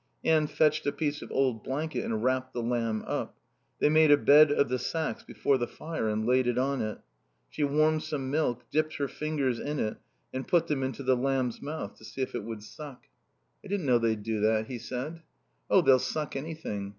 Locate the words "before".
5.21-5.59